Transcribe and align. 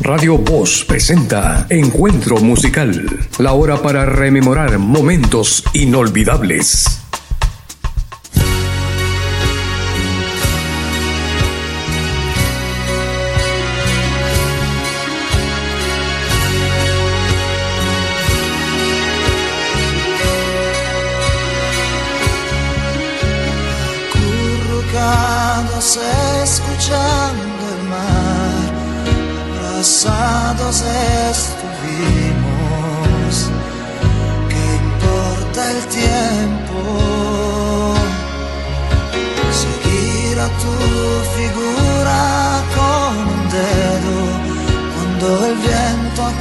Radio 0.00 0.36
Voz 0.38 0.84
presenta 0.84 1.66
Encuentro 1.70 2.36
Musical, 2.38 3.28
la 3.38 3.54
hora 3.54 3.76
para 3.78 4.04
rememorar 4.04 4.78
momentos 4.78 5.64
inolvidables. 5.72 7.05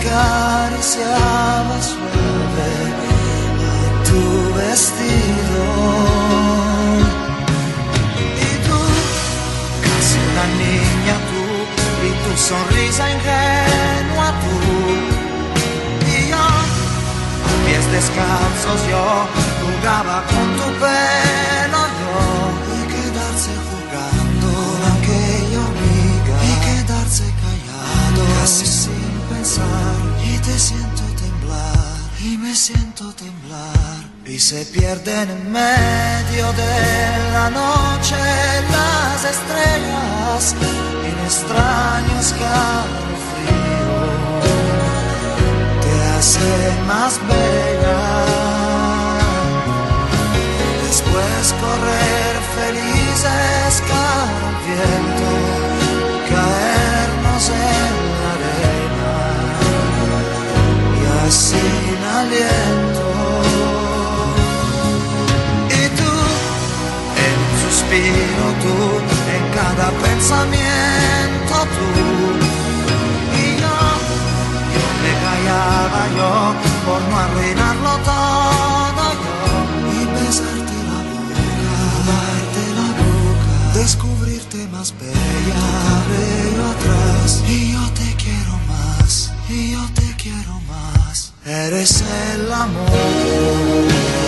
Acariciaba 0.08 1.82
suave 1.82 2.72
a 3.66 4.04
tu 4.04 4.22
vestido. 4.55 5.63
Y 8.38 8.52
tú, 8.66 8.80
casi 9.84 10.18
una 10.30 10.46
niña 10.62 11.16
tú, 11.30 11.44
y 12.08 12.12
tu 12.23 12.32
sonrisa 12.38 13.04
ingenua 13.12 14.30
tú. 14.44 14.58
Y 16.08 16.30
yo, 16.30 16.37
a 16.37 17.52
pies 17.65 17.85
descalzos 17.91 18.80
yo, 18.90 19.05
jugaba 19.62 20.24
con 20.30 20.48
tu 20.58 20.80
pelo 20.80 21.24
siento 32.66 33.13
temblar. 33.13 33.99
Y 34.26 34.40
se 34.40 34.66
pierden 34.66 35.30
en 35.30 35.52
medio 35.52 36.46
de 36.63 36.76
la 37.35 37.48
noche 37.52 38.18
las 38.76 39.20
estrellas 39.34 40.55
en 41.08 41.16
extraño 41.30 42.13
escalofrío. 42.27 43.98
Te 45.84 45.93
hacen 46.18 46.88
más 46.88 47.13
bella. 47.30 48.04
Después 50.88 51.43
correr 51.63 52.34
felices 52.60 53.74
cara 53.91 54.49
viento, 54.66 55.30
y 61.27 61.31
sin 61.31 61.99
aliento. 62.20 63.07
Y 65.69 65.84
tú, 65.97 66.12
en 67.25 67.35
un 67.45 67.56
suspiro 67.63 68.45
tú, 68.63 68.75
en 69.35 69.44
cada 69.57 69.88
pensamiento 70.06 71.56
tú. 71.75 71.90
Y 73.41 73.46
yo, 73.62 73.78
yo 74.75 74.85
me 75.03 75.12
callaba 75.25 76.01
yo 76.18 76.31
por 76.85 77.01
no 77.09 77.18
arruinarlo 77.18 77.94
todo 78.12 79.06
yo. 79.23 79.38
Y 79.94 80.06
besarte 80.13 80.78
la 80.90 81.00
boca, 81.09 81.44
darte 82.09 82.64
la 82.80 82.88
boca, 83.02 83.80
descubrirte 83.80 84.68
más 84.68 84.94
bella, 85.00 85.62
cabello 85.88 86.64
atrás. 86.74 87.44
Y 87.47 87.74
yo 87.74 87.84
te 88.00 88.16
quiero 88.24 88.53
más, 88.68 89.31
y 89.50 89.72
yo 89.72 89.81
te. 89.88 89.95
Eres 91.68 92.03
el 92.36 92.53
amor. 92.53 94.25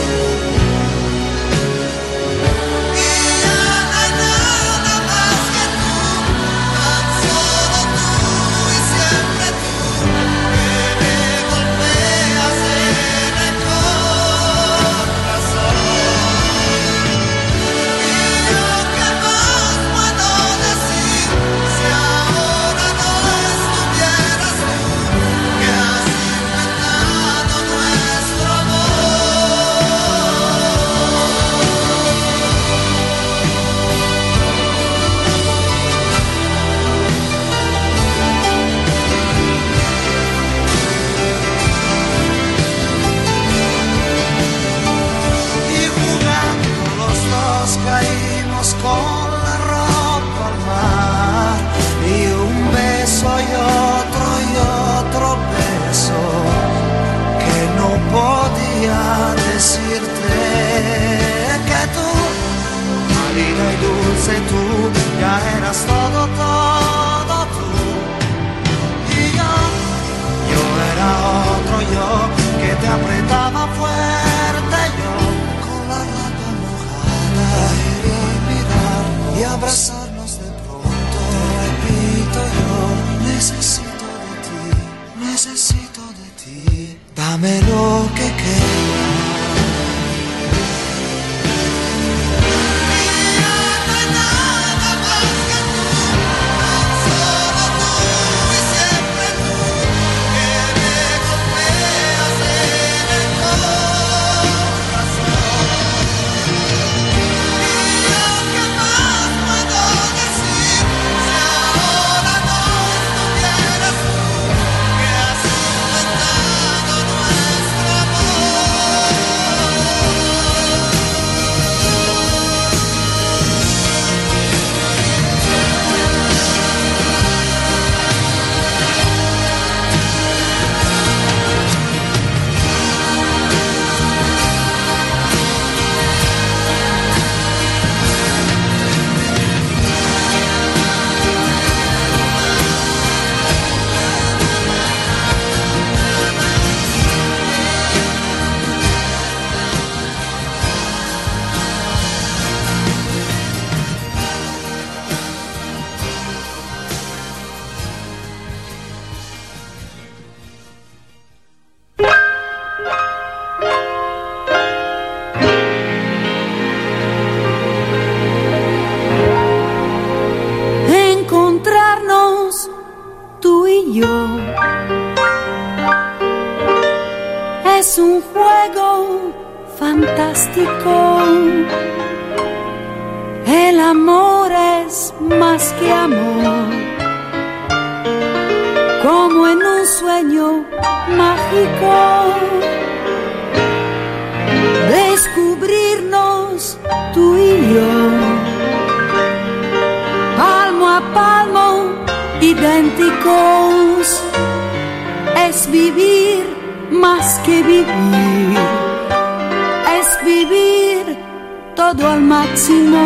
Todo 211.93 212.07
al 212.11 212.21
máximo. 212.21 213.01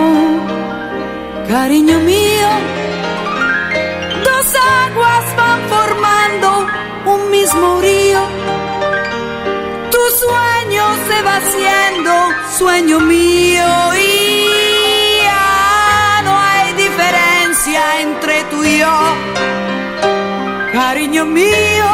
Cariño 1.48 2.00
mío, 2.00 2.50
dos 4.28 4.48
aguas 4.86 5.26
van 5.38 5.62
formando 5.74 6.48
un 7.14 7.22
mismo 7.30 7.80
río. 7.82 8.22
Tu 9.94 10.04
sueño 10.24 10.84
se 11.08 11.18
va 11.22 11.36
haciendo 11.38 12.12
sueño 12.58 13.00
mío 13.02 13.70
y 13.96 14.42
entre 18.02 18.44
tú 18.46 18.64
y 18.64 18.80
yo. 18.80 18.98
Cariño 20.74 21.26
mío, 21.26 21.90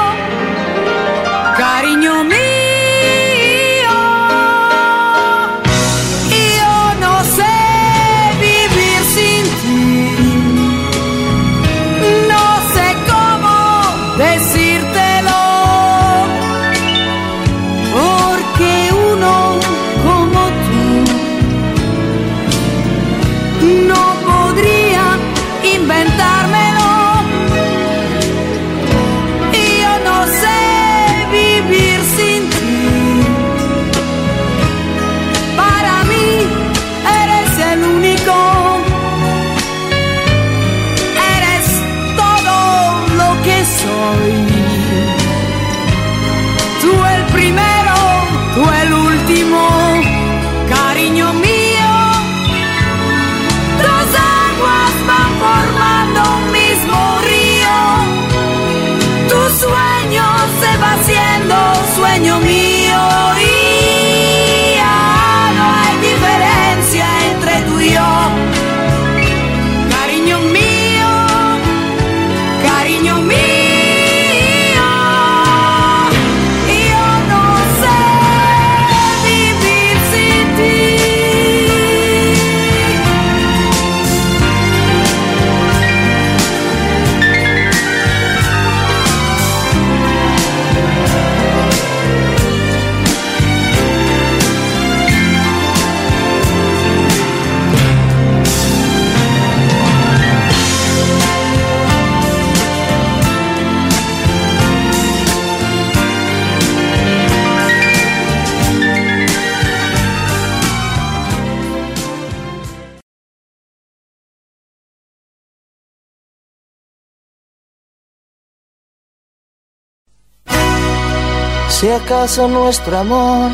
Si 121.79 121.87
acaso 121.91 122.47
nuestro 122.47 122.97
amor 122.97 123.51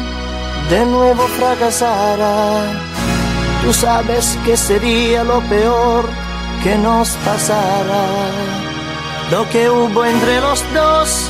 de 0.70 0.86
nuevo 0.86 1.28
fracasara, 1.38 2.72
tú 3.62 3.74
sabes 3.74 4.40
que 4.46 4.56
sería 4.56 5.26
lo 5.26 5.42
peor 5.50 6.06
que 6.64 6.78
nos 6.78 7.10
pasara. 7.26 8.06
Lo 9.30 9.50
que 9.50 9.70
hubo 9.70 10.06
entre 10.06 10.40
los 10.40 10.64
dos 10.74 11.30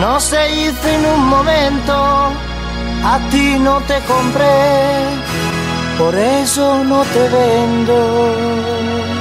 no 0.00 0.18
se 0.18 0.40
hizo 0.62 0.88
en 0.88 1.04
un 1.04 1.26
momento, 1.26 1.94
a 3.04 3.18
ti 3.30 3.58
no 3.58 3.82
te 3.82 4.00
compré, 4.12 5.04
por 5.98 6.14
eso 6.14 6.84
no 6.84 7.02
te 7.02 7.28
vendo. 7.36 9.13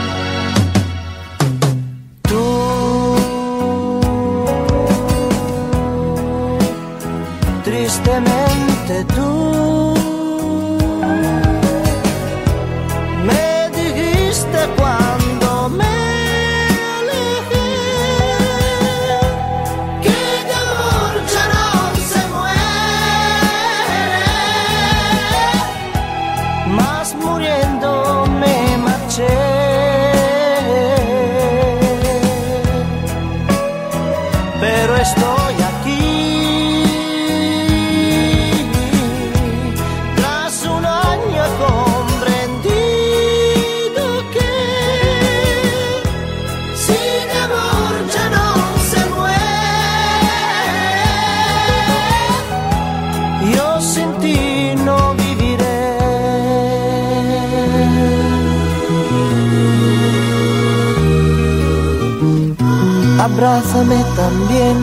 Abrázame 63.34 63.98
también, 64.16 64.78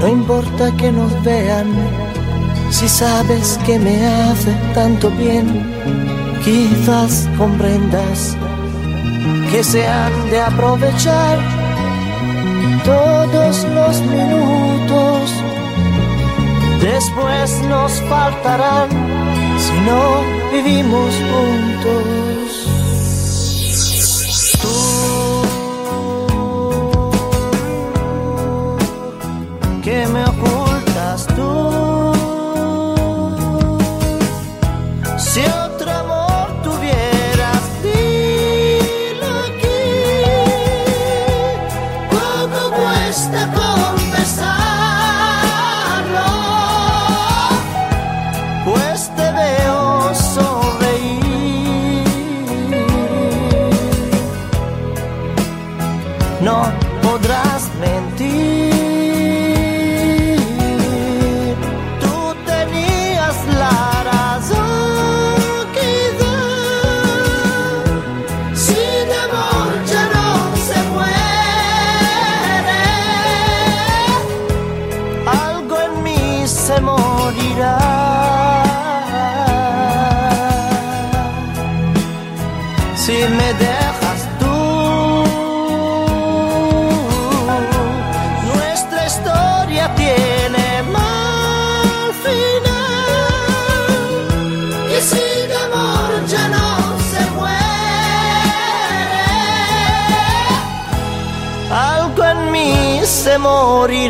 no 0.00 0.08
importa 0.08 0.74
que 0.76 0.90
nos 0.90 1.12
vean, 1.22 1.68
si 2.70 2.88
sabes 2.88 3.58
que 3.64 3.78
me 3.78 4.04
hace 4.06 4.52
tanto 4.74 5.10
bien, 5.10 5.46
quizás 6.44 7.28
comprendas 7.38 8.36
que 9.50 9.62
se 9.62 9.86
han 9.86 10.30
de 10.30 10.40
aprovechar 10.40 11.38
todos 12.84 13.64
los 13.76 14.00
minutos, 14.02 15.20
después 16.82 17.62
nos 17.68 17.92
faltarán 18.08 18.88
si 19.58 19.74
no 19.88 20.02
vivimos 20.52 21.14
juntos. 21.30 22.25
me 30.04 30.24
juro 30.24 30.65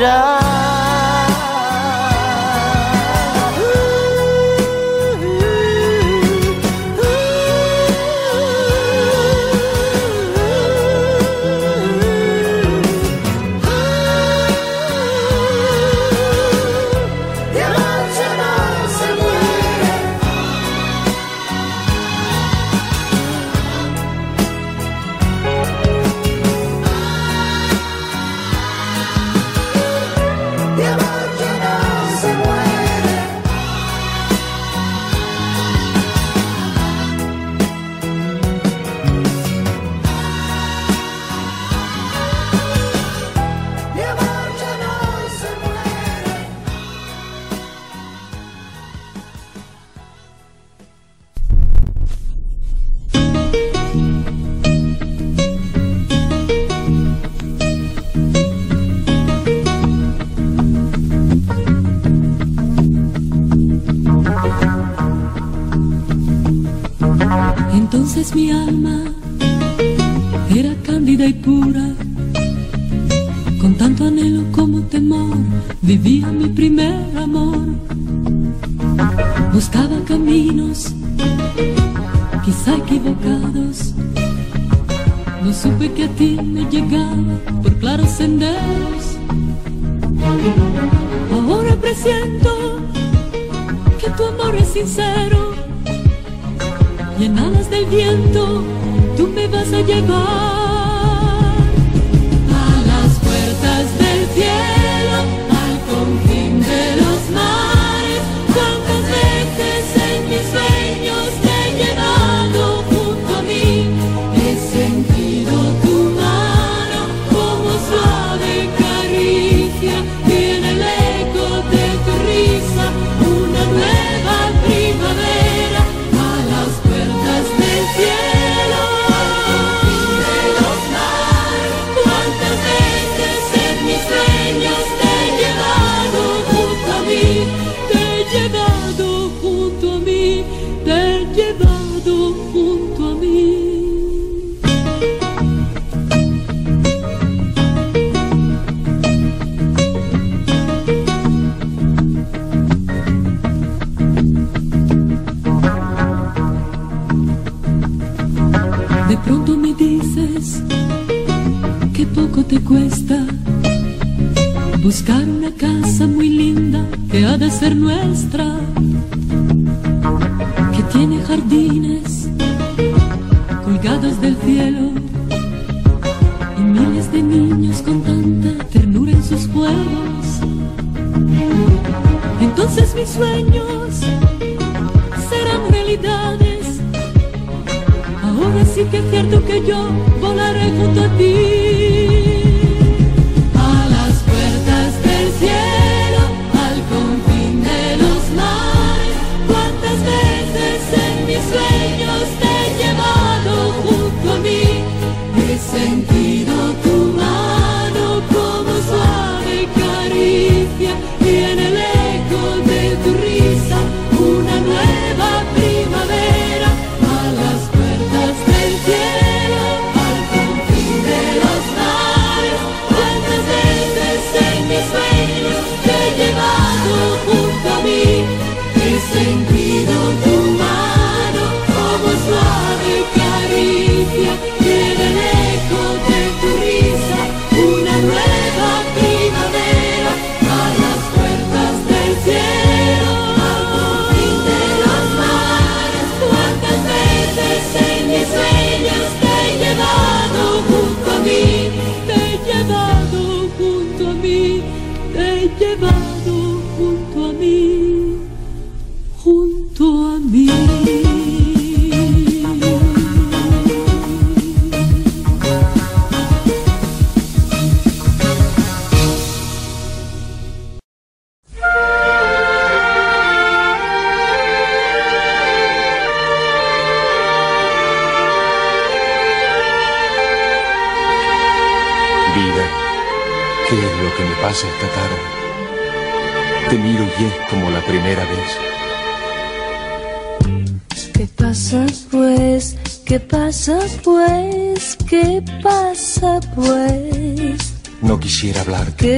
Hijrah 0.07 0.36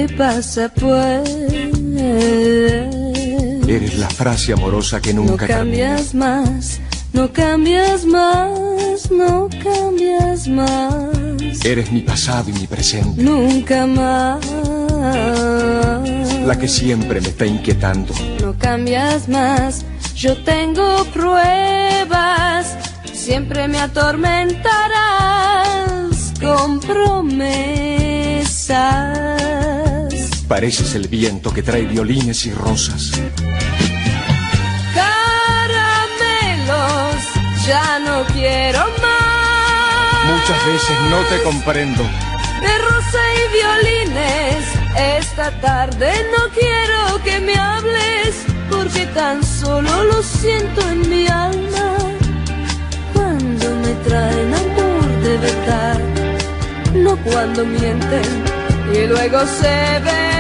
pasa 0.09 0.69
pues? 0.69 1.29
Eres 3.69 3.99
la 3.99 4.09
frase 4.09 4.55
amorosa 4.55 5.01
que 5.01 5.13
No 5.13 5.23
nunca 5.23 5.47
cambias 5.47 6.15
más, 6.15 6.81
no 7.13 7.33
cambias 7.33 8.05
más, 8.07 9.11
no 9.11 9.49
cambias 9.63 10.49
más. 10.49 11.65
Eres 11.65 11.93
mi 11.93 12.01
pasado 12.01 12.51
y 12.51 12.55
mi 12.55 12.67
presente, 12.67 13.23
nunca 13.23 13.87
más. 13.87 14.41
la 16.47 16.59
que 16.59 16.67
siempre 16.67 17.21
me 17.21 17.29
está 17.29 17.45
inquietando. 17.45 18.15
No 18.41 18.55
cambias 18.59 19.29
más, 19.29 19.85
yo 20.15 20.43
tengo 20.45 21.05
pruebas, 21.13 22.75
siempre 23.13 23.69
me 23.69 23.81
atormentarás 23.81 26.33
con 26.41 26.81
promesas. 26.81 27.19
Pareces 30.49 30.95
el 30.95 31.09
viento 31.09 31.53
que 31.53 31.63
trae 31.63 31.83
violines 31.83 32.47
y 32.47 32.53
rosas. 32.55 33.13
Caramelos, 34.95 36.37
ya 37.67 37.99
no 37.99 38.25
quiero 38.33 38.79
más. 39.03 40.25
Muchas 40.25 40.67
veces 40.67 40.97
no 41.11 41.19
te 41.25 41.43
comprendo. 41.43 42.03
De 42.63 42.79
rosa 42.79 43.19
y 43.37 43.43
violines, 43.59 44.65
esta 45.19 45.51
tarde 45.61 46.15
no 46.35 46.49
quiero 46.55 47.23
que 47.23 47.41
me 47.41 47.55
hables, 47.55 48.47
porque 48.71 49.05
tan 49.09 49.45
solo 49.45 50.05
lo 50.05 50.23
siento 50.23 50.81
en 50.89 51.11
mi 51.11 51.27
alma. 51.29 51.99
Cuando 53.13 53.71
me 53.83 53.93
traen 54.09 54.55
amor 54.55 55.09
de 55.23 55.37
verdad, 55.37 55.99
no 56.95 57.17
cuando 57.19 57.67
mienten 57.67 58.45
y 58.95 59.07
luego 59.07 59.41
se 59.45 60.01
verá. 60.03 60.38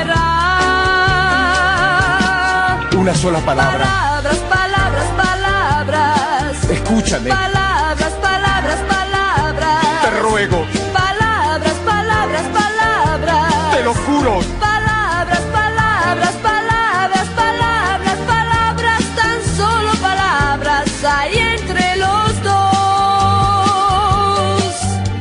Una 2.98 3.14
sola 3.14 3.38
palabra. 3.40 3.84
Palabras, 3.84 4.37
palabras, 4.50 5.04
palabras. 5.16 6.64
Escúchame, 6.70 7.30
Palabras, 7.30 8.12
palabras, 8.20 8.78
palabras. 8.88 9.84
te 10.02 10.11
ruego, 10.20 10.64
Palabras, 10.92 11.74
palabras, 11.87 12.42
palabras. 12.61 13.70
te 13.72 13.82
lo 13.84 13.94
juro. 13.94 14.40
Palabras, 14.61 15.40
palabras, 15.52 16.32
palabras, 16.42 17.28
palabras, 17.37 18.18
palabras, 18.26 19.02
tan 19.16 19.38
solo 19.56 19.92
palabras 20.00 20.88
hay 21.04 21.38
entre 21.38 21.96
los 21.96 22.42
dos. 23.68 24.74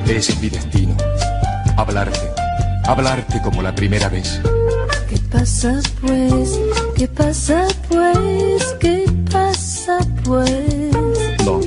Ese 0.09 0.31
es 0.31 0.41
mi 0.41 0.49
destino. 0.49 0.95
Hablarte, 1.77 2.31
hablarte 2.87 3.39
como 3.43 3.61
la 3.61 3.73
primera 3.75 4.09
vez. 4.09 4.41
¿Qué 5.09 5.17
pasa 5.31 5.79
pues? 6.01 6.59
¿Qué 6.97 7.07
pasa 7.07 7.67
pues? 7.89 8.75
¿Qué 8.79 9.05
pasa 9.31 9.99
pues? 10.23 10.91
No, 11.45 11.59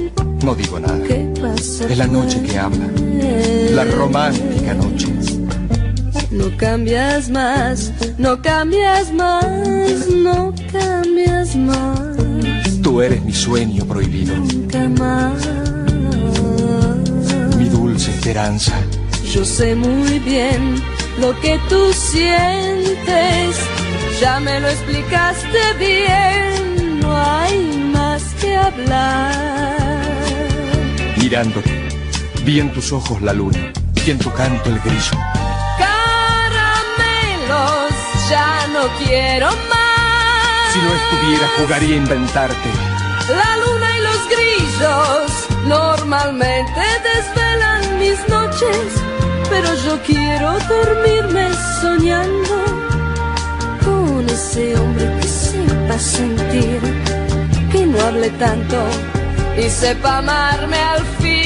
no 0.43 0.55
digo 0.55 0.81
nada. 0.81 0.99
¿Qué 1.07 1.33
pasa 1.41 1.87
Es 1.89 1.99
la 1.99 2.07
noche 2.07 2.39
pues? 2.39 2.51
que 2.53 2.59
habla, 2.59 2.87
la 3.73 3.85
romántica 3.85 4.75
noche. 4.75 5.07
No 6.31 6.57
cambias 6.57 7.29
más, 7.31 7.93
no 8.19 8.41
cambias 8.41 9.13
más, 9.13 10.07
no 10.09 10.55
cambias 10.73 11.57
más, 11.57 12.17
Tú 12.83 13.03
eres 13.03 13.23
mi 13.25 13.33
sueño 13.33 13.85
prohibido, 13.85 14.35
nunca 14.37 14.89
más. 14.89 15.35
mi 17.59 17.69
dulce 17.69 18.11
esperanza. 18.11 18.73
Yo 19.33 19.45
sé 19.45 19.75
muy 19.77 20.19
bien 20.21 20.77
lo 21.21 21.39
que 21.41 21.59
tú 21.69 21.93
sientes, 21.93 23.57
ya 24.21 24.39
me 24.39 24.61
lo 24.61 24.69
explicaste 24.69 25.73
bien, 25.79 27.01
no 27.01 27.11
hay 27.17 27.91
más 27.91 28.23
que 28.41 28.55
hablar. 28.55 29.33
Mirándote, 31.17 31.89
vi 32.45 32.61
en 32.61 32.71
tus 32.71 32.93
ojos 32.93 33.23
la 33.23 33.33
luna 33.33 33.73
y 34.05 34.11
en 34.11 34.19
tu 34.19 34.31
canto 34.33 34.69
el 34.69 34.79
grillo. 34.81 35.17
Caramelos, 35.79 37.15
ya 38.29 38.67
no 38.75 38.83
quiero 39.03 39.47
más. 39.47 40.73
Si 40.73 40.79
no 40.81 40.93
estuviera, 41.01 41.49
jugaría 41.59 41.95
a 41.95 41.99
inventarte. 41.99 42.69
La 43.31 43.57
luna 43.65 43.89
y 43.97 44.01
los 44.03 44.29
grillos 44.35 45.31
normalmente 45.67 46.83
desvelan 47.11 47.99
mis 47.99 48.19
noches, 48.29 48.87
pero 49.49 49.75
yo 49.87 49.99
quiero 50.03 50.59
dormirme 50.69 51.49
soñando 51.81 52.90
ese 54.41 54.75
hombre 54.79 55.07
que 55.21 55.29
sepa 55.29 55.99
sentir, 55.99 56.81
que 57.71 57.85
no 57.87 58.01
hable 58.07 58.31
tanto 58.45 58.77
y 59.63 59.69
sepa 59.69 60.19
amarme 60.19 60.79
al 60.95 61.05
fin. 61.21 61.37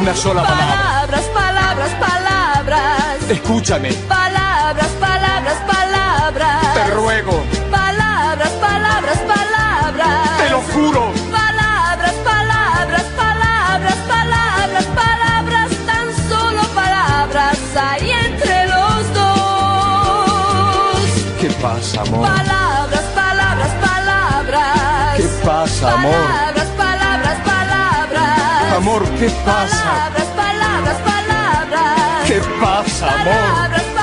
Una 0.00 0.14
sola 0.16 0.42
palabra. 0.42 0.66
Palabras, 0.76 1.24
palabras, 1.42 1.90
palabras. 2.08 3.30
Escúchame, 3.30 3.92
Palabras, 4.08 4.90
palabras, 5.08 5.58
palabras. 5.74 6.74
te 6.74 6.84
ruego, 6.98 7.34
Palabras, 7.70 8.50
palabras, 8.68 9.18
palabras. 9.34 10.38
te 10.40 10.50
lo 10.50 10.60
juro. 10.72 11.02
Palabras, 11.30 12.14
palabras, 12.32 13.04
palabras, 13.24 13.96
palabras, 14.14 14.84
palabras, 14.86 14.86
¿Qué 21.46 21.52
pasa, 21.62 22.00
amor? 22.00 22.26
Palabras, 22.26 23.04
palabras, 23.14 23.70
palabras. 23.80 25.16
¿Qué 25.16 25.28
pasa, 25.46 25.92
amor? 25.92 26.10
Palabras, 26.12 26.68
palabras, 26.76 27.38
palabras. 27.44 28.72
Amor, 28.76 29.04
¿qué 29.10 29.30
pasa? 29.44 29.84
Palabras, 29.84 30.26
palabras, 30.34 30.96
palabras. 31.06 32.26
¿Qué 32.26 32.40
pasa, 32.60 33.06
amor? 33.06 33.26
Palabras, 33.26 33.82
palabras, 33.84 33.95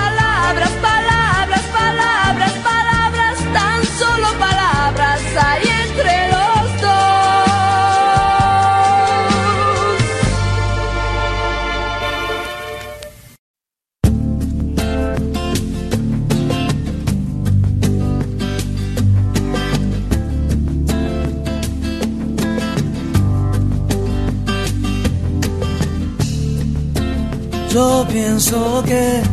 Yo 27.74 28.06
pienso 28.08 28.84
que 28.86 29.24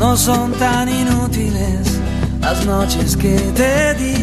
no 0.00 0.16
son 0.16 0.52
tan 0.52 0.88
inútiles 0.88 2.00
las 2.40 2.64
noches 2.64 3.14
que 3.14 3.36
te 3.54 3.92
di. 3.92 4.14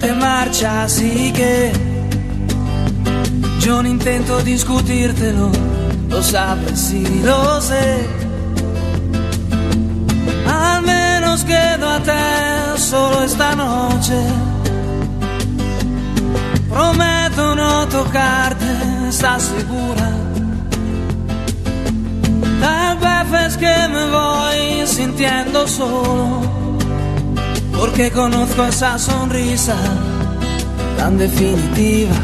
Te 0.00 0.14
marchas 0.14 1.02
y 1.02 1.32
que 1.32 1.70
yo 3.60 3.82
no 3.82 3.88
intento 3.90 4.40
discutírtelo, 4.40 5.50
lo 6.08 6.22
sabes 6.22 6.90
y 6.90 7.04
lo 7.22 7.60
sé. 7.60 8.06
Al 10.46 10.82
menos 10.82 11.44
quedo 11.44 11.90
a 11.90 12.02
te 12.02 12.78
solo 12.78 13.22
esta 13.22 13.54
noche. 13.54 14.16
Prometo 16.70 17.27
no 17.38 17.86
tocarte, 17.88 18.66
¿estás 19.08 19.42
segura? 19.42 20.10
Tal 22.60 22.98
vez 22.98 23.46
es 23.46 23.56
que 23.56 23.74
me 23.88 24.04
voy 24.10 24.86
sintiendo 24.86 25.66
solo, 25.68 26.40
porque 27.78 28.10
conozco 28.10 28.64
esa 28.64 28.98
sonrisa 28.98 29.76
tan 30.96 31.16
definitiva. 31.16 32.16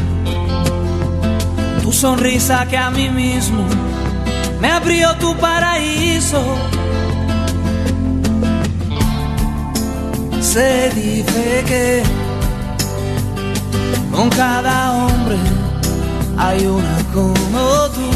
Tu 1.81 1.91
sonrisa 1.91 2.65
que 2.67 2.77
a 2.77 2.89
mí 2.89 3.09
mismo 3.09 3.63
me 4.59 4.69
abrió 4.69 5.15
tu 5.15 5.35
paraíso. 5.37 6.43
Se 10.41 10.89
dice 10.91 11.63
que 11.67 12.14
con 14.15 14.29
cada 14.29 14.93
hombre 14.93 15.35
hay 16.37 16.65
una 16.65 16.97
como 17.13 17.89
tú. 17.95 18.09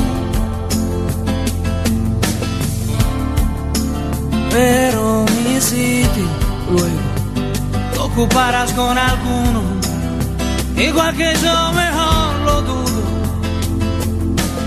Pero 4.49 5.25
mi 5.43 5.59
sitio 5.59 6.23
luego 6.71 6.99
lo 7.95 8.05
ocuparás 8.05 8.71
con 8.71 8.97
alguno, 8.97 9.62
igual 10.77 11.13
que 11.17 11.33
yo 11.43 11.71
mejor 11.73 12.35
lo 12.45 12.62
dudo, 12.62 13.01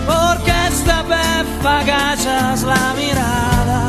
porque 0.07 0.53
esta 0.69 1.03
vez 1.03 1.47
agachas 1.65 2.63
la 2.63 2.95
mirada. 2.95 3.83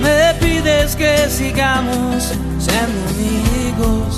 Me 0.00 0.34
pides 0.40 0.94
que 0.94 1.28
sigamos 1.28 2.34
siendo 2.60 2.98
amigos. 3.10 4.17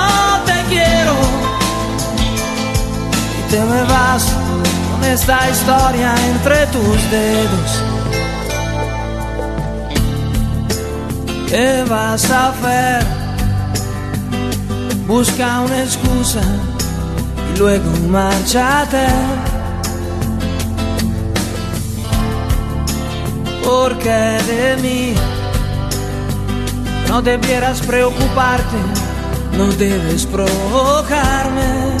te 3.51 3.59
me 3.65 3.83
vas 3.83 4.23
con 4.89 5.03
esta 5.03 5.49
historia 5.49 6.15
entre 6.29 6.67
tus 6.67 7.11
dedos. 7.11 7.83
¿Qué 11.49 11.83
vas 11.89 12.31
a 12.31 12.49
hacer? 12.49 13.03
Busca 15.05 15.59
una 15.61 15.83
excusa 15.83 16.41
y 17.53 17.57
luego 17.59 17.89
márchate. 18.07 19.05
Porque 23.65 24.19
de 24.47 24.77
mí 24.81 25.13
no 27.09 27.21
debieras 27.21 27.81
preocuparte, 27.81 28.77
no 29.57 29.65
debes 29.73 30.25
provocarme. 30.25 32.00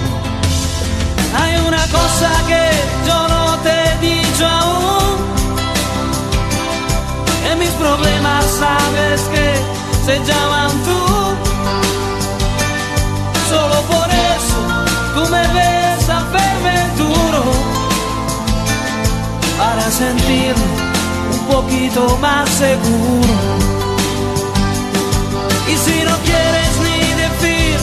Hay 1.33 1.53
una 1.67 1.85
cosa 1.87 2.29
que 2.47 2.63
yo 3.07 3.27
no 3.27 3.57
te 3.63 3.71
he 3.71 3.97
dicho 3.99 4.45
aún. 4.45 5.17
En 7.51 7.59
mis 7.59 7.69
problemas 7.71 8.45
sabes 8.45 9.21
que 9.33 9.47
se 10.05 10.15
llaman 10.25 10.71
tú 10.83 11.01
solo 13.49 13.81
por 13.93 14.07
eso 14.09 14.59
tú 15.13 15.21
me 15.29 15.41
ves 15.57 16.09
a 16.09 16.19
verme 16.35 16.77
duro 16.97 17.43
para 19.57 19.91
sentirme 19.91 20.91
un 21.33 21.39
poquito 21.53 22.17
más 22.21 22.49
seguro. 22.49 23.33
Y 25.71 25.75
si 25.85 26.03
no 26.03 26.15
quieres 26.29 26.71
ni 26.85 26.99
decir 27.23 27.77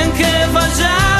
en 0.00 0.12
qué 0.12 0.28
he 0.42 0.46
fallado, 0.58 1.19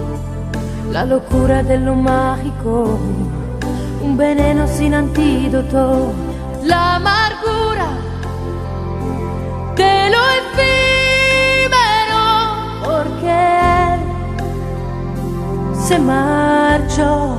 la 0.91 1.05
locura 1.05 1.63
dello 1.63 1.95
magico, 1.95 2.99
un 4.03 4.17
veneno 4.17 4.67
sin 4.67 4.93
antidoto, 4.93 6.11
la 6.63 6.95
amargura 6.95 7.87
de 9.77 10.09
lo 10.13 10.21
efímero, 10.41 12.23
porque 12.83 13.41
se 15.87 15.97
marchó. 15.97 17.37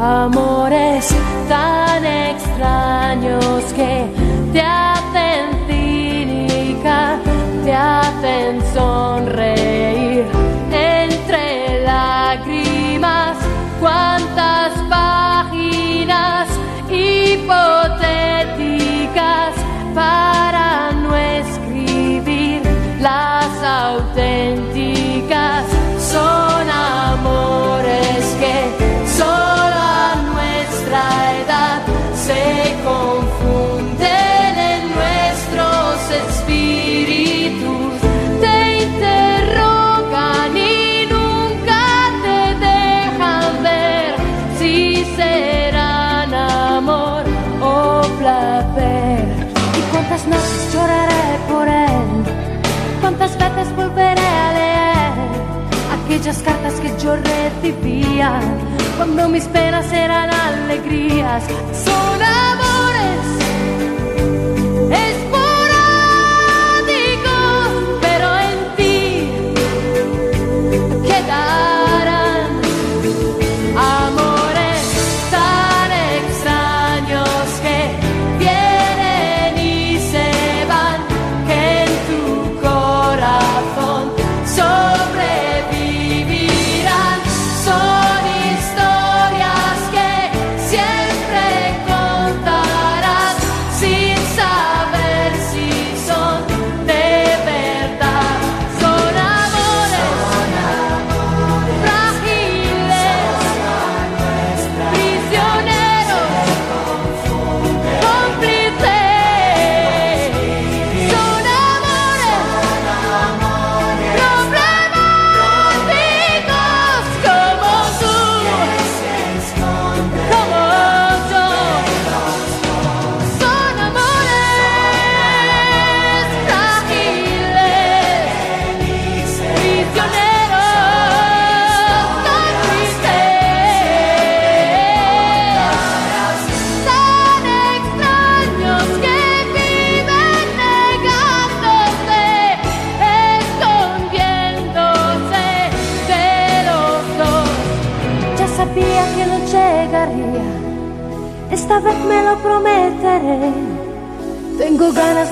Amores 0.00 1.14
tan 1.48 2.04
extraños 2.04 3.64
que 3.76 4.06
te 4.52 4.60
hacen 4.60 5.44
cínica, 5.68 7.18
te 7.64 7.72
hacen 7.72 8.62
sonreír 8.74 10.13
tantas 14.34 14.72
páginas 14.88 16.48
hipotéticas 16.90 17.94
para 19.94 20.90
no 20.92 21.16
escribir 21.16 22.62
las 23.00 23.62
auténticas. 23.62 24.73
a 54.18 54.52
leer 54.52 55.12
aquellas 55.96 56.38
cartas 56.38 56.74
que 56.80 56.88
yo 57.02 57.16
recibía 57.16 58.40
cuando 58.96 59.28
mis 59.28 59.44
penas 59.44 59.92
eran 59.92 60.30
alegrías. 60.30 61.44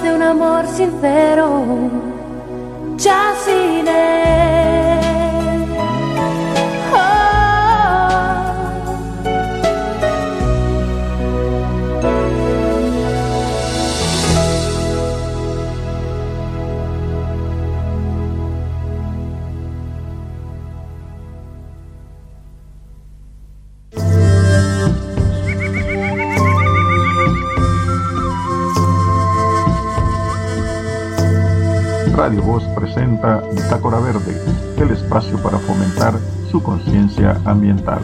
De 0.03 0.13
un 0.13 0.23
amor 0.23 0.67
sincero, 0.67 1.65
Radio 32.23 32.41
Voz 32.41 32.63
presenta 32.77 33.43
Bitácora 33.53 33.99
Verde, 33.99 34.41
el 34.79 34.93
espacio 34.93 35.37
para 35.43 35.59
fomentar 35.59 36.15
su 36.53 36.63
conciencia 36.63 37.41
ambiental. 37.45 38.01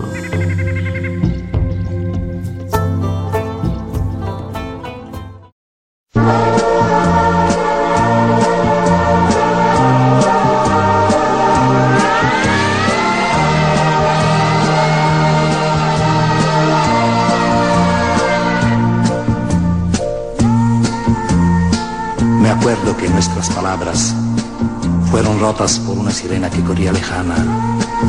Por 25.77 25.99
una 25.99 26.11
sirena 26.11 26.49
que 26.49 26.63
corría 26.63 26.93
lejana, 26.93 27.37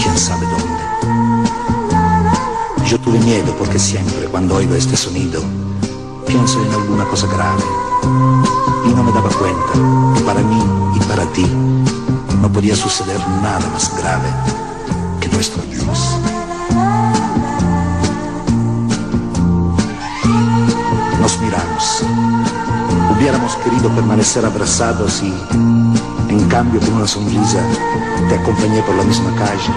quién 0.01 0.17
sabe 0.17 0.45
dónde. 0.47 0.83
Yo 2.85 2.97
tuve 2.99 3.19
miedo 3.19 3.53
porque 3.57 3.77
siempre 3.77 4.27
cuando 4.27 4.55
oigo 4.55 4.75
este 4.75 4.95
sonido 4.95 5.41
pienso 6.25 6.63
en 6.63 6.71
alguna 6.71 7.03
cosa 7.05 7.27
grave 7.27 7.63
y 8.85 8.89
no 8.93 9.03
me 9.03 9.11
daba 9.11 9.29
cuenta 9.29 9.73
que 10.15 10.21
para 10.21 10.39
mí 10.41 10.63
y 10.95 10.99
para 11.01 11.25
ti 11.33 11.45
no 12.41 12.49
podía 12.49 12.75
suceder 12.77 13.19
nada 13.41 13.67
más 13.73 13.91
grave 13.97 14.29
que 15.19 15.27
nuestro 15.27 15.61
Dios. 15.63 16.15
Nos 21.19 21.39
miramos 21.41 22.03
hubiéramos 23.19 23.53
querido 23.57 23.89
permanecer 23.89 24.45
abrazados 24.45 25.21
y, 25.21 25.33
cambio, 26.49 26.79
con 26.81 26.93
una 26.95 27.07
sonrisa, 27.07 27.59
te 28.27 28.35
acompañé 28.35 28.81
por 28.81 28.95
la 28.95 29.03
misma 29.03 29.33
calle. 29.35 29.71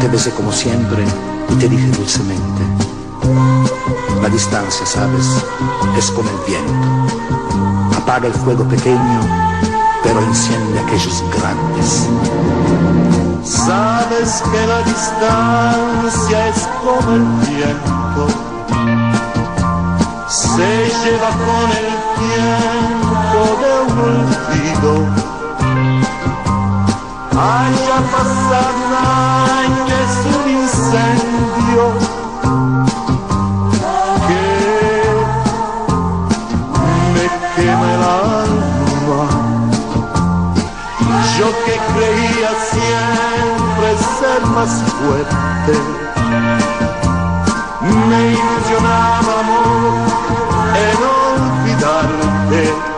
Te 0.00 0.08
besé 0.08 0.30
como 0.30 0.50
siempre 0.50 1.04
y 1.50 1.54
te 1.56 1.68
dije 1.68 1.88
dulcemente, 1.88 2.62
la 4.20 4.28
distancia, 4.28 4.84
sabes, 4.86 5.26
es 5.96 6.10
como 6.10 6.28
el 6.30 6.36
viento. 6.46 7.96
Apaga 7.96 8.26
el 8.28 8.34
fuego 8.34 8.64
pequeño, 8.64 9.20
pero 10.02 10.20
enciende 10.20 10.80
aquellos 10.80 11.22
grandes. 11.36 12.08
Sabes 13.44 14.42
que 14.50 14.66
la 14.66 14.82
distancia 14.82 16.48
es 16.48 16.68
como 16.82 17.14
el 17.14 17.24
viento, 17.48 18.26
se 20.28 20.90
lleva 21.04 21.28
con 21.28 21.70
el 21.80 21.88
tiempo 22.18 23.40
de 23.60 23.70
un 23.86 23.98
olvido. 23.98 25.41
Haya 27.34 27.98
pasado 28.12 28.76
un 28.86 28.92
año, 28.94 29.86
es 29.86 30.14
un 30.36 30.44
incendio 30.50 31.84
que 34.28 34.44
me 37.14 37.24
quema 37.56 37.88
el 37.94 38.02
alma. 38.02 39.22
Yo 41.38 41.48
que 41.64 41.74
creía 41.94 42.50
siempre 42.70 43.88
ser 44.20 44.40
más 44.48 44.72
fuerte, 45.00 45.74
me 48.08 48.20
ilusionaba 48.32 49.32
amor 49.40 49.94
en 50.76 50.98
olvidarte. 51.32 52.91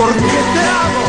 porque 0.00 0.38
te 0.54 0.66
amo. 0.66 0.99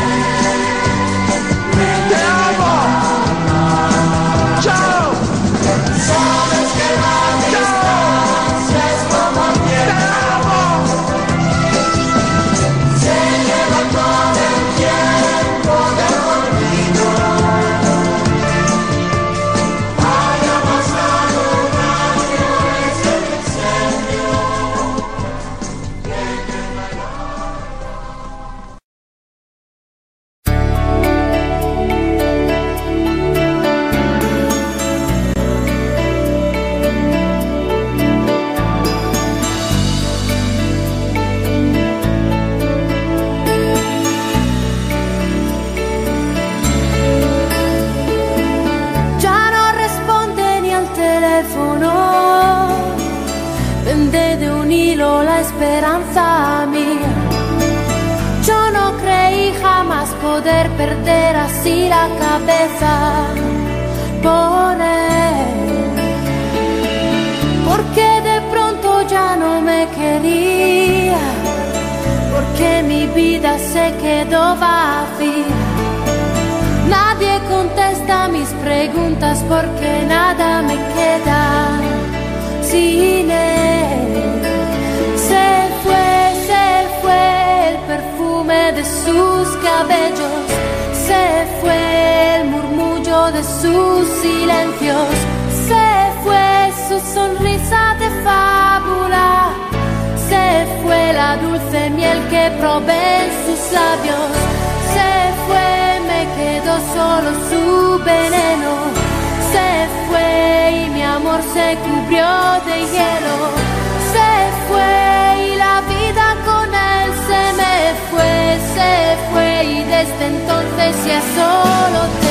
antes 120.82 121.06
ya 121.06 121.20
solo 121.36 122.21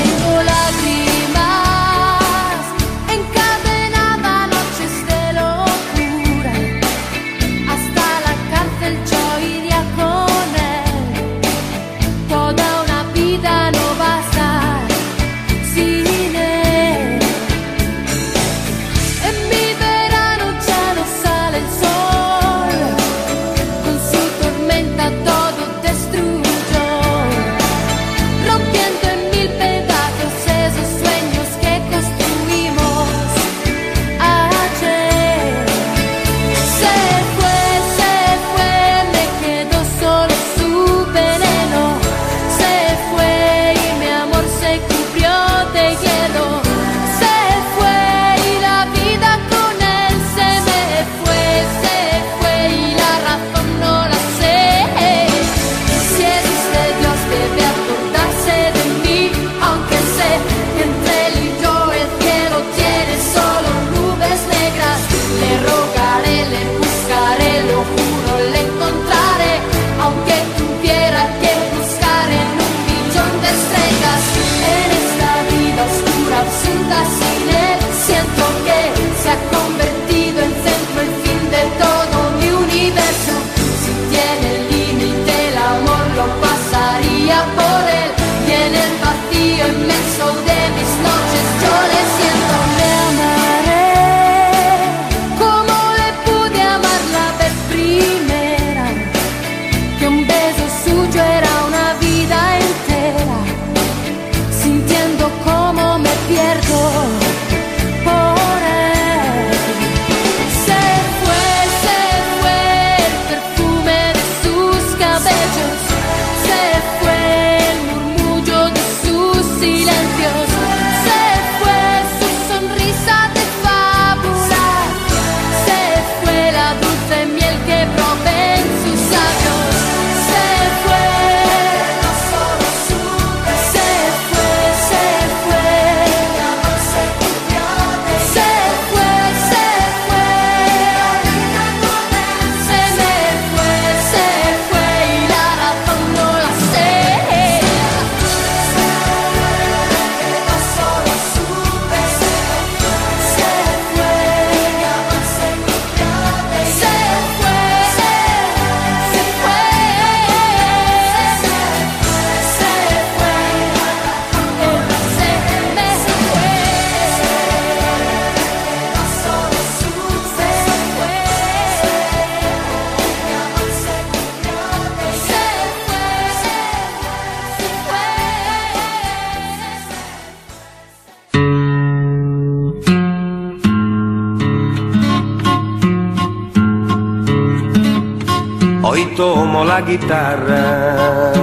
guitarra 189.81 191.33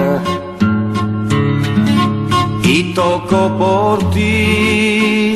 y 2.63 2.95
toco 2.95 3.57
por 3.59 4.11
ti. 4.11 5.35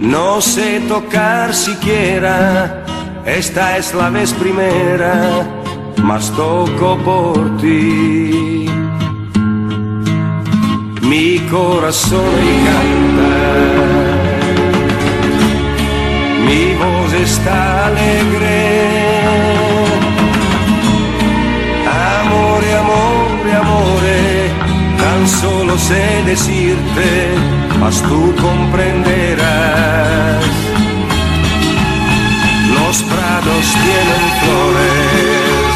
No 0.00 0.40
sé 0.40 0.80
tocar 0.88 1.54
siquiera, 1.54 2.84
esta 3.24 3.76
es 3.76 3.94
la 3.94 4.10
vez 4.10 4.32
primera, 4.32 5.46
mas 6.02 6.30
toco 6.32 6.98
por 7.04 7.56
ti. 7.58 8.66
Mi 11.02 11.38
corazón 11.50 12.34
canta, 12.66 13.34
mi 16.46 16.74
voz 16.74 17.12
está 17.12 17.86
alegre. 17.86 19.65
solo 25.28 25.78
sé 25.78 26.22
decirte, 26.24 27.34
mas 27.80 28.02
tú 28.02 28.34
comprenderás. 28.40 29.46
Los 32.74 33.02
prados 33.02 33.66
tienen 33.84 34.24
flores 34.40 35.74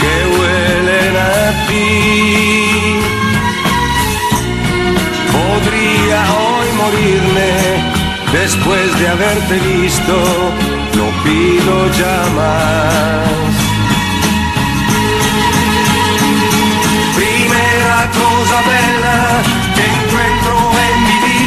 que 0.00 0.14
huelen 0.34 1.14
a 1.16 1.66
ti. 1.68 1.88
Podría 5.36 6.20
hoy 6.42 6.68
morirme 6.82 7.52
después 8.32 8.86
de 8.98 9.08
haberte 9.08 9.54
visto, 9.60 10.16
no 10.96 11.06
pido 11.24 11.74
ya 12.00 12.18
más. 12.34 13.53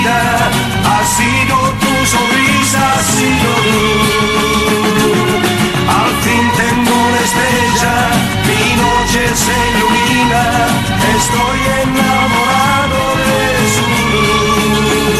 Vida 0.08 0.20
ha 0.86 1.00
sido 1.18 1.56
tu 1.82 1.94
sonrisa, 2.14 2.82
ha 2.94 3.02
sido 3.16 3.50
tú. 3.72 3.88
Al 6.00 6.12
fin 6.24 6.46
tengo 6.62 6.94
una 7.08 7.20
estrella, 7.28 7.96
mi 8.50 8.64
noche 8.84 9.22
se 9.44 9.56
ilumina, 9.72 10.44
estoy 11.16 11.60
enamorado 11.84 13.00
de 13.22 13.36
su 13.76 13.86
luz. 14.12 15.20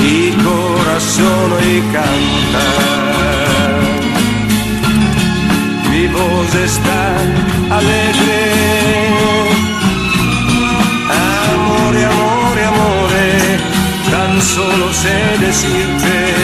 Mi 0.00 0.20
corazón 0.44 1.46
hoy 1.56 1.74
canta, 1.94 2.66
mi 5.90 6.02
voz 6.08 6.50
está 6.54 7.00
alegre. 7.76 8.49
Solo 14.70 14.92
sé 14.92 15.38
decirte, 15.40 16.34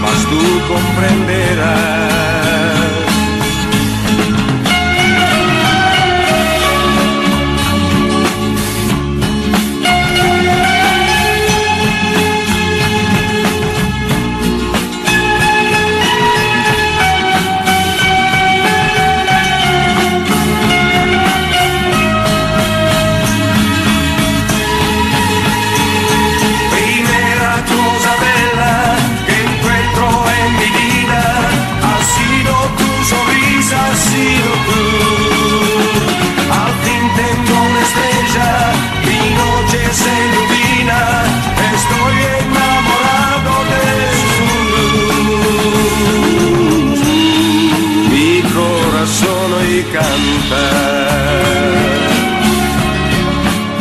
mas 0.00 0.26
tú 0.28 0.40
comprenderás. 0.68 2.39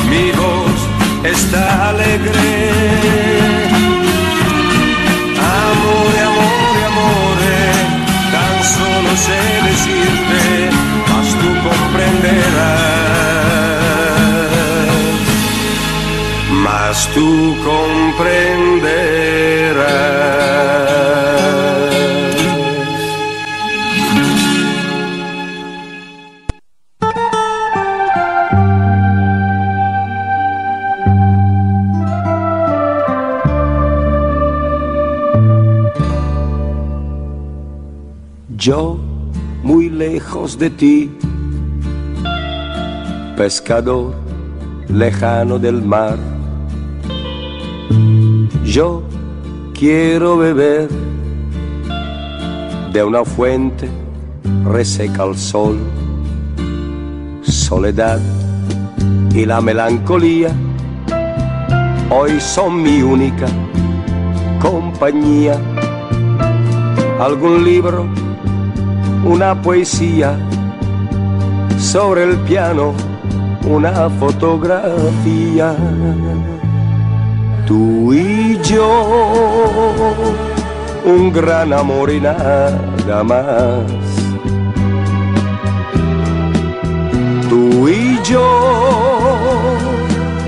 Mi 0.09 0.31
voz 0.31 0.79
está 1.23 1.89
alegre. 1.89 2.49
Amore, 5.61 6.19
amore, 6.29 6.81
amore, 6.91 7.59
tan 8.33 8.55
solo 8.75 9.11
sé 9.25 9.41
decirte, 9.69 10.41
mas 11.09 11.27
tú 11.41 11.49
comprenderás. 11.67 12.89
Mas 16.63 16.95
tú 17.13 17.29
comprenderás. 17.63 19.38
De 40.59 40.69
ti, 40.69 41.09
pescador 43.37 44.13
lejano 44.89 45.57
del 45.57 45.81
mar. 45.81 46.17
Yo 48.65 49.03
quiero 49.73 50.37
beber 50.37 50.89
de 52.91 53.03
una 53.03 53.23
fuente 53.23 53.89
reseca 54.65 55.23
al 55.23 55.37
sol. 55.37 55.77
Soledad 57.41 58.19
y 59.33 59.45
la 59.45 59.61
melancolía 59.61 60.51
hoy 62.09 62.37
son 62.41 62.83
mi 62.83 63.01
única 63.01 63.47
compañía. 64.61 65.57
Algún 67.17 67.63
libro 67.63 68.05
una 69.25 69.61
poesía, 69.61 70.39
sobre 71.91 72.23
el 72.23 72.37
piano 72.41 72.93
una 73.65 74.07
fotografía. 74.11 75.75
Tú 77.65 78.13
y 78.13 78.59
yo, 78.61 79.95
un 81.03 81.33
gran 81.33 81.73
amor 81.73 82.11
y 82.11 82.21
nada 82.21 83.23
más. 83.23 83.81
Tú 87.49 87.89
y 87.89 88.19
yo, 88.23 88.45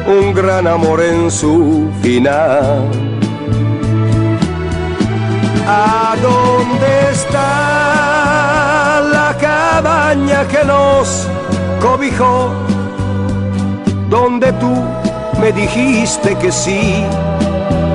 un 0.06 0.34
gran 0.36 0.68
amor 0.68 1.02
en 1.02 1.32
su 1.32 1.90
final. 2.04 2.88
¿A 5.68 6.16
dónde 6.22 7.12
está 7.12 7.81
la 9.82 9.90
cabaña 9.90 10.48
que 10.48 10.64
nos 10.66 11.28
cobijó? 11.82 12.50
Donde 14.10 14.52
tú 14.54 14.72
me 15.40 15.52
dijiste 15.52 16.36
que 16.38 16.52
sí, 16.52 17.04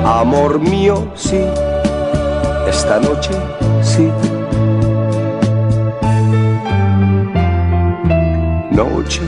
amor 0.05 0.59
mío, 0.59 1.07
sí, 1.15 1.41
esta 2.67 2.99
noche 2.99 3.31
sí. 3.81 4.09
Noche, 8.71 9.21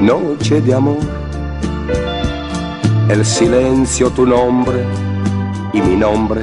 noche 0.00 0.60
de 0.60 0.74
amor, 0.74 0.98
el 3.08 3.24
silencio 3.24 4.10
tu 4.10 4.26
nombre 4.26 4.84
y 5.72 5.80
mi 5.80 5.94
nombre 5.96 6.42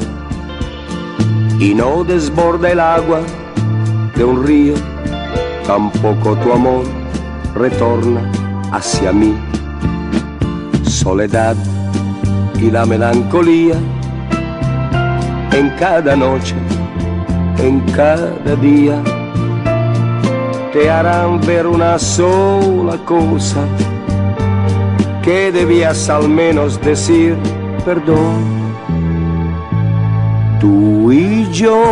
y 1.59 1.73
no 1.73 2.03
desborda 2.03 2.71
el 2.71 2.79
agua 2.79 3.21
de 4.15 4.23
un 4.23 4.45
río, 4.45 4.75
tampoco 5.65 6.35
tu 6.37 6.53
amor 6.53 6.85
retorna 7.53 8.21
hacia 8.71 9.11
mí. 9.11 9.35
Soledad 10.83 11.55
y 12.59 12.71
la 12.71 12.85
melancolía 12.85 13.75
en 15.51 15.69
cada 15.79 16.15
noche, 16.15 16.55
en 17.59 17.79
cada 17.91 18.55
día, 18.61 19.01
te 20.73 20.89
harán 20.89 21.39
ver 21.41 21.65
una 21.67 21.97
sola 21.97 22.97
cosa, 23.05 23.61
que 25.21 25.51
debías 25.51 26.09
al 26.09 26.27
menos 26.27 26.79
decir 26.81 27.37
perdón 27.85 28.65
tú 30.59 31.11
y 31.11 31.47
yo, 31.51 31.83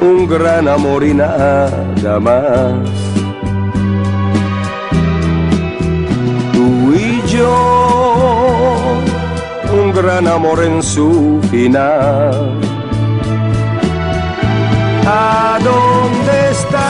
un 0.00 0.26
gran 0.26 0.68
amor 0.68 1.04
y 1.04 1.14
nada 1.14 2.20
más. 2.20 2.72
Tú 6.52 6.94
y 6.94 7.22
yo, 7.26 9.02
un 9.72 9.92
gran 9.92 10.26
amor 10.26 10.64
en 10.64 10.82
su 10.82 11.40
final. 11.50 12.58
¿A 15.06 15.58
dónde 15.62 16.50
está 16.50 16.88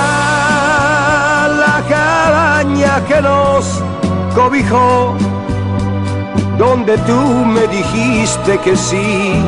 la 1.62 1.82
cabaña 1.88 3.04
que 3.06 3.20
nos 3.22 3.82
cobijó? 4.34 5.16
donde 6.60 6.98
tú 6.98 7.20
me 7.46 7.66
dijiste 7.68 8.58
que 8.58 8.76
sí, 8.76 9.42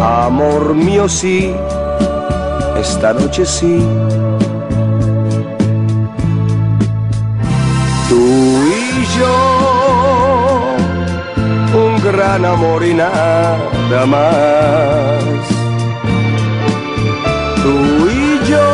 amor 0.00 0.76
mío 0.76 1.08
sí, 1.08 1.52
esta 2.80 3.12
noche 3.12 3.44
sí. 3.44 3.78
Tú 8.08 8.16
y 8.16 9.06
yo, 9.18 9.36
un 11.84 12.02
gran 12.02 12.44
amor 12.44 12.84
y 12.84 12.94
nada 12.94 14.06
más. 14.06 15.22
Tú 17.62 18.08
y 18.08 18.40
yo, 18.50 18.68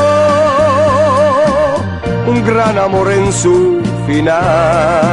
un 2.28 2.44
gran 2.44 2.78
amor 2.78 3.10
en 3.10 3.32
su 3.32 3.82
final. 4.06 5.06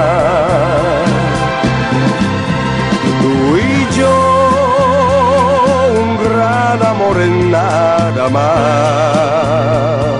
Nada 8.23 8.29
más. 8.29 10.13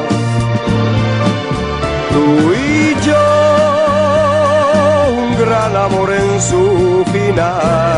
Tú 2.12 2.54
y 2.54 2.96
yo, 3.06 3.26
un 5.18 5.38
gran 5.38 5.76
amor 5.76 6.12
en 6.12 6.42
su 6.42 7.04
final. 7.12 7.93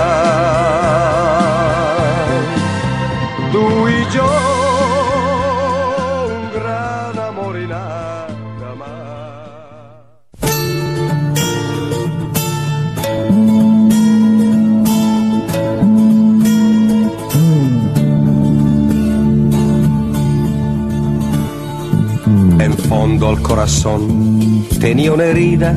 Tenía 24.80 25.12
una 25.12 25.24
herida, 25.24 25.76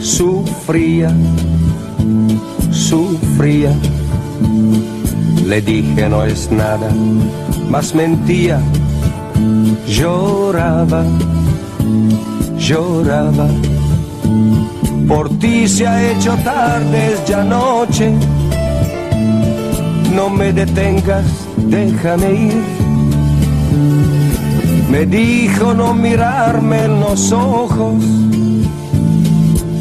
sufría, 0.00 1.14
sufría. 2.70 3.70
Le 5.46 5.60
dije 5.60 6.08
no 6.08 6.24
es 6.24 6.50
nada, 6.50 6.88
mas 7.68 7.94
mentía, 7.94 8.60
lloraba, 9.86 11.04
lloraba. 12.56 13.48
Por 15.06 15.38
ti 15.38 15.68
se 15.68 15.86
ha 15.86 16.12
hecho 16.12 16.34
tarde, 16.44 17.16
ya 17.28 17.44
noche. 17.44 18.10
No 20.14 20.30
me 20.30 20.50
detengas, 20.50 21.26
déjame 21.68 22.32
ir. 22.32 22.73
Me 24.94 25.06
dijo 25.06 25.74
no 25.74 25.92
mirarme 25.92 26.84
en 26.84 27.00
los 27.00 27.32
ojos 27.32 28.00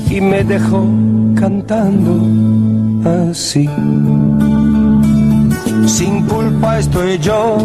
y 0.10 0.20
me 0.20 0.44
dejó 0.44 0.88
cantando 1.36 2.16
así. 3.30 3.70
Sin 5.86 6.24
culpa 6.26 6.80
estoy 6.80 7.20
yo, 7.20 7.58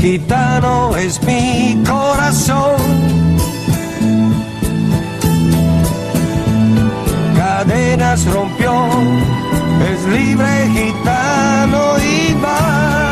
gitano 0.00 0.94
es 0.98 1.18
mi 1.22 1.82
corazón. 1.82 2.76
Cadenas 7.38 8.26
rompió, 8.26 8.74
es 9.90 10.06
libre 10.14 10.68
gitano 10.74 11.98
y 11.98 12.34
va. 12.34 13.09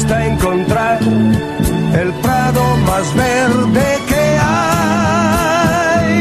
Basta 0.00 0.26
encontrar 0.26 1.00
el 1.02 2.12
prado 2.22 2.62
más 2.86 3.12
verde 3.16 3.98
que 4.06 4.38
hay. 4.40 6.14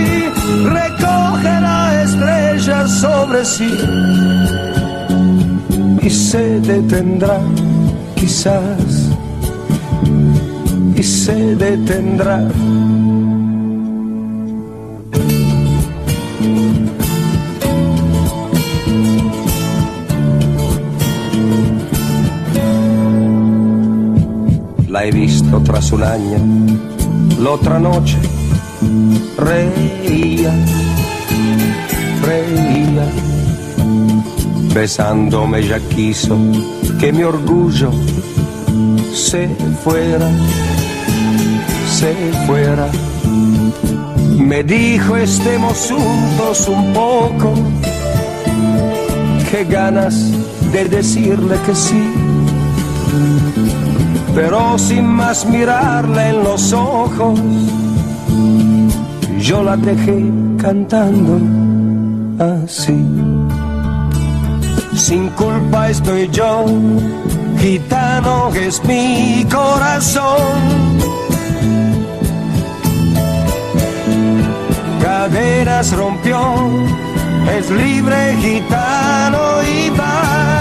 Recogerá 0.66 2.02
estrellas 2.02 2.90
sobre 3.00 3.46
sí 3.46 3.78
y 6.02 6.10
se 6.10 6.60
detendrá 6.62 7.40
quizás 8.16 9.12
y 10.96 11.04
se 11.04 11.56
detendrá. 11.56 12.48
He 25.08 25.12
visto 25.12 25.62
tras 25.62 25.94
un 25.94 26.04
año, 26.04 26.38
la 27.40 27.52
otra 27.52 27.80
noche 27.80 28.18
reía, 29.38 30.54
reía. 32.26 33.06
Besándome 34.74 35.66
ya 35.66 35.80
quiso 35.80 36.38
que 37.00 37.14
mi 37.14 37.24
orgullo 37.24 37.90
se 39.14 39.48
fuera, 39.82 40.30
se 41.90 42.14
fuera. 42.46 42.90
Me 44.38 44.62
dijo 44.62 45.16
estemos 45.16 45.90
juntos 45.90 46.68
un 46.68 46.92
poco, 46.92 47.54
qué 49.50 49.64
ganas 49.64 50.34
de 50.74 50.84
decirle 50.84 51.56
que 51.66 51.74
sí 51.74 52.04
pero 54.38 54.78
sin 54.78 55.08
más 55.08 55.48
mirarle 55.48 56.30
en 56.30 56.44
los 56.44 56.72
ojos, 56.72 57.40
yo 59.40 59.64
la 59.64 59.76
dejé 59.76 60.32
cantando 60.62 61.40
así. 62.64 63.04
Sin 64.96 65.30
culpa 65.30 65.90
estoy 65.90 66.30
yo, 66.30 66.66
gitano 67.58 68.54
es 68.54 68.80
mi 68.84 69.44
corazón. 69.52 70.62
Caderas 75.02 75.94
rompió, 75.94 76.40
es 77.58 77.72
libre 77.72 78.38
gitano 78.40 79.64
y 79.64 79.90
va. 79.98 80.57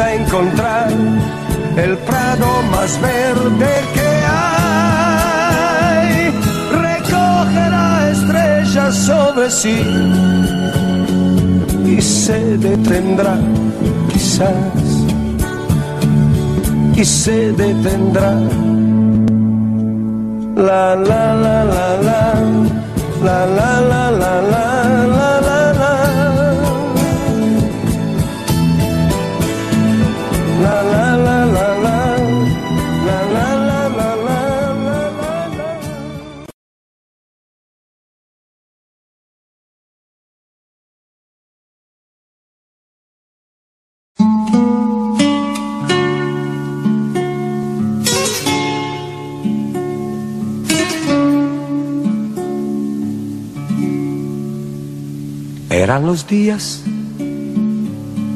Encontrar 0.00 0.88
el 1.76 1.98
prado 1.98 2.62
más 2.70 3.00
verde 3.00 3.84
que 3.94 4.08
hay. 4.70 6.30
Recogerá 6.70 8.10
estrellas 8.10 8.94
sobre 8.96 9.50
sí 9.50 9.82
y 11.84 12.00
se 12.00 12.56
detendrá 12.58 13.36
quizás 14.12 14.54
y 16.94 17.04
se 17.04 17.52
detendrá. 17.52 18.34
La 20.54 20.94
la 20.94 21.34
la 21.34 21.64
la 21.64 21.96
la 22.08 22.34
la 23.24 23.46
la 23.46 23.80
la 23.80 24.10
la 24.10 24.42
la 24.42 24.67
Serán 55.88 56.04
los 56.04 56.26
días 56.26 56.82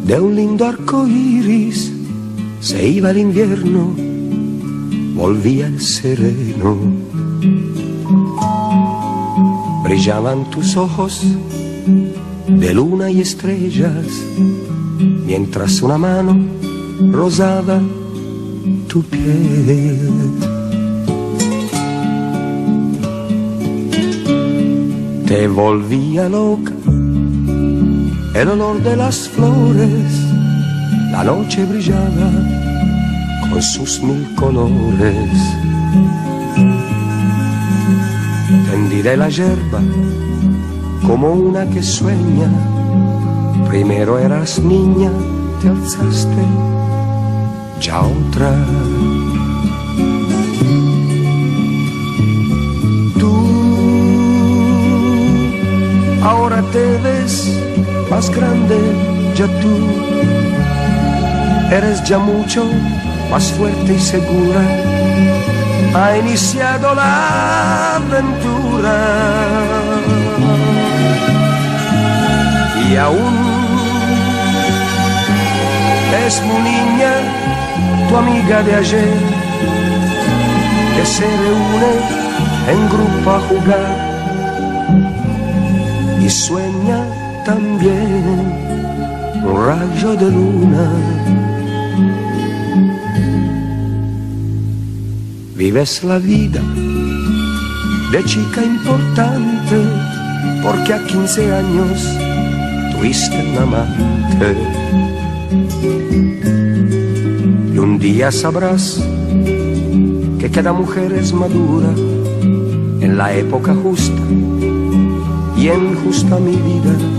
de 0.07 0.19
un 0.19 0.35
lindo 0.35 0.65
arco 0.65 1.07
iris. 1.07 1.93
Se 2.61 2.89
iba 2.89 3.11
el 3.11 3.19
invierno, 3.19 3.95
volvía 5.15 5.67
el 5.67 5.79
sereno. 5.79 6.79
Brillaban 9.85 10.49
tus 10.49 10.79
ojos 10.79 11.21
de 12.49 12.73
luna 12.73 13.11
y 13.11 13.21
estrellas, 13.21 14.07
mientras 15.27 15.83
una 15.83 15.99
mano 15.99 16.35
rozaba 17.11 17.83
tu 18.89 19.03
piel. 19.03 20.09
Te 25.27 25.47
volvía 25.49 26.31
loca 26.31 26.73
el 28.35 28.49
olor 28.49 28.83
de 28.83 28.97
las 28.97 29.28
flores, 29.28 30.12
la 31.11 31.22
noche 31.24 31.64
brillaba 31.64 32.30
con 33.51 33.62
sus 33.62 34.03
mil 34.03 34.35
colores. 34.35 35.30
Tendiré 38.70 39.16
la 39.16 39.28
yerba 39.28 39.80
como 41.07 41.33
una 41.33 41.68
que 41.68 41.83
sueña. 41.83 42.51
Primero 43.68 44.18
eras 44.18 44.59
niña, 44.59 45.11
te 45.61 45.68
alzaste, 45.68 46.43
ya 47.80 48.01
otra. 48.01 48.53
ahora 56.22 56.62
te 56.70 56.99
ves 56.99 57.62
más 58.13 58.29
grande, 58.29 58.79
ya 59.35 59.47
tú. 59.63 59.75
Eres 61.79 61.99
ya 62.05 62.19
mucho 62.19 62.61
más 63.31 63.45
fuerte 63.57 63.95
y 63.95 64.01
segura. 64.15 64.63
Ha 65.95 66.19
iniciado 66.19 66.95
la 66.95 67.97
aventura. 67.97 68.97
Y 72.87 72.97
aún 72.97 73.37
es 76.25 76.35
mi 76.49 76.59
niña, 76.71 77.13
tu 78.09 78.17
amiga 78.23 78.63
de 78.63 78.73
ayer, 78.83 79.15
que 80.95 81.05
se 81.15 81.27
reúne 81.45 81.93
en 82.73 82.81
grupo 82.95 83.31
a 83.37 83.41
jugar. 83.49 83.91
Y 86.21 86.29
sueña 86.29 86.72
también 87.53 88.41
un 89.45 89.57
rayo 89.67 90.11
de 90.17 90.29
luna. 90.39 90.85
Vives 95.57 96.03
la 96.03 96.19
vida 96.19 96.63
de 98.13 98.25
chica 98.25 98.61
importante 98.65 99.79
porque 100.63 100.95
a 100.95 101.05
15 101.07 101.53
años 101.63 101.97
tuviste 102.93 103.37
un 103.49 103.59
amante. 103.67 104.51
Y 107.75 107.79
un 107.79 107.99
día 107.99 108.33
sabrás 108.33 108.85
que 110.41 110.49
cada 110.51 110.73
mujer 110.73 111.13
es 111.13 111.35
madura 111.35 111.91
en 113.05 113.19
la 113.19 113.35
época 113.35 113.75
justa 113.75 114.23
y 115.57 115.69
en 115.69 115.95
justa 116.03 116.39
mi 116.39 116.57
vida 116.57 117.12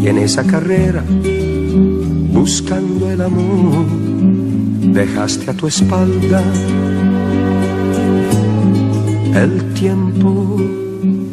y 0.00 0.08
en 0.08 0.18
esa 0.18 0.44
carrera 0.44 1.02
buscando 2.32 3.10
el 3.10 3.20
amor 3.20 3.86
dejaste 4.92 5.50
a 5.50 5.54
tu 5.54 5.66
espalda 5.66 6.42
el 9.34 9.74
tiempo 9.74 10.56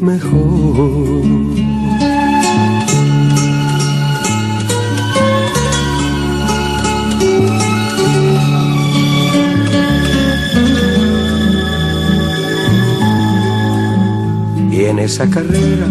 mejor. 0.00 1.24
En 14.94 14.98
esa 14.98 15.28
carrera, 15.28 15.86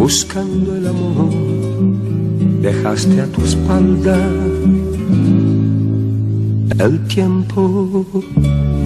buscando 0.00 0.76
el 0.76 0.86
amor, 0.86 1.30
dejaste 2.62 3.20
a 3.20 3.26
tu 3.26 3.44
espalda 3.44 4.16
el 6.78 7.06
tiempo 7.06 8.06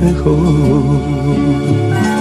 mejor. 0.03 2.14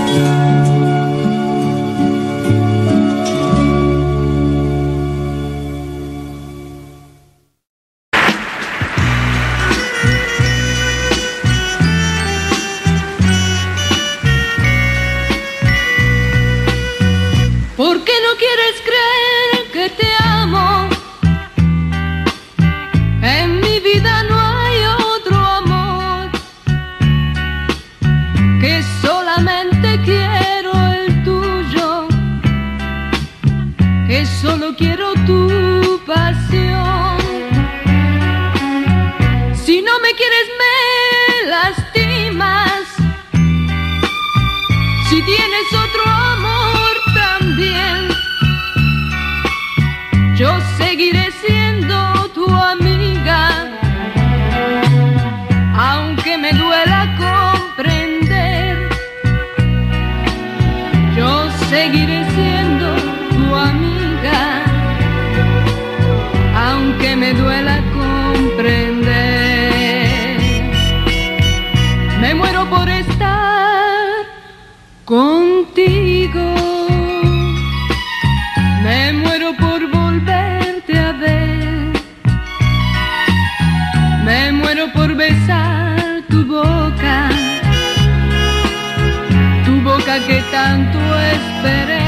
Esperé. 91.39 92.05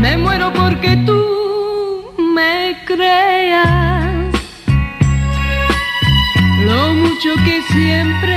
Me 0.00 0.16
muero 0.16 0.52
porque 0.52 0.96
tú 1.06 1.20
me 2.36 2.76
creas 2.84 4.32
lo 6.66 6.94
mucho 6.94 7.30
que 7.44 7.62
siempre 7.72 8.36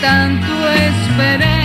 tanto 0.00 0.68
esperé. 0.70 1.59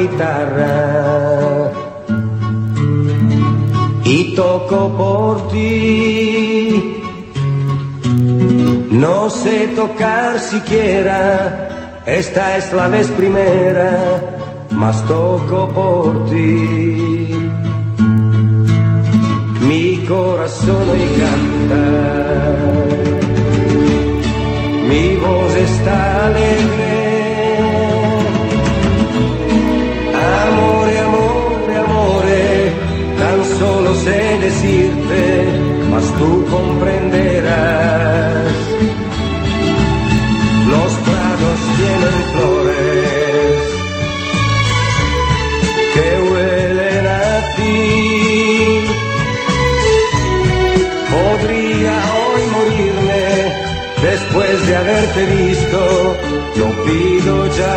guitarra 0.00 1.72
y 4.04 4.34
toco 4.34 4.80
por 4.96 5.48
ti. 5.48 7.02
No 8.90 9.30
sé 9.30 9.68
tocar 9.76 10.38
siquiera, 10.38 12.02
esta 12.06 12.56
es 12.58 12.72
la 12.72 12.88
vez 12.88 13.08
primera, 13.08 13.92
mas 14.70 14.96
toco 15.06 15.68
por 15.68 16.26
ti. 16.30 17.50
Mi 19.68 20.04
corazón 20.08 20.88
hoy 20.92 21.04
mi 24.88 25.16
voz 25.16 25.54
está 25.54 26.26
alegre. 26.26 26.89
mas 35.90 36.04
tú 36.18 36.44
comprenderás. 36.50 38.52
Los 40.68 40.92
prados 41.06 41.58
tienen 41.78 42.16
flores 42.32 43.60
que 45.94 46.08
huelen 46.30 47.04
a 47.06 47.08
ti. 47.56 47.74
Podría 51.14 51.94
hoy 52.20 52.42
morirme 52.56 53.26
después 54.02 54.56
de 54.66 54.72
haberte 54.76 55.22
visto, 55.26 55.80
no 56.56 56.66
pido 56.84 57.34
ya. 57.56 57.70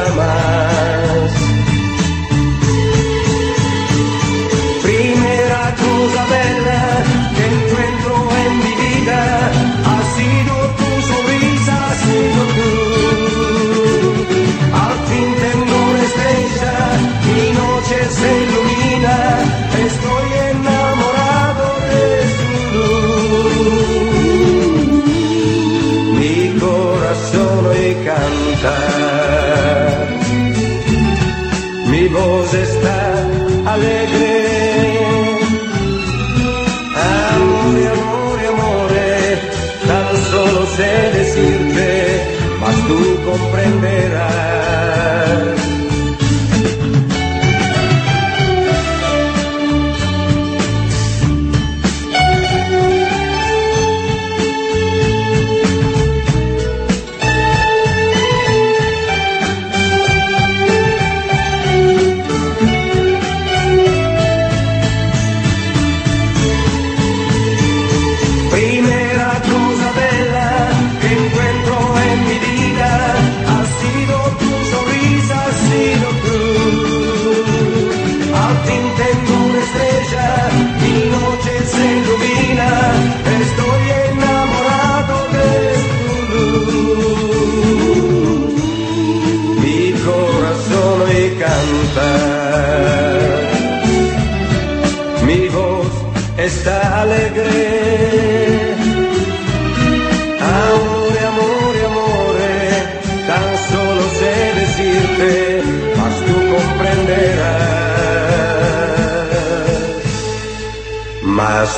I. 44.11 44.42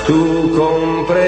tu 0.06 0.52
comprensión. 0.56 1.25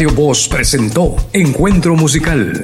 Radio 0.00 0.16
Voz 0.16 0.48
presentó 0.48 1.14
Encuentro 1.34 1.94
Musical. 1.94 2.54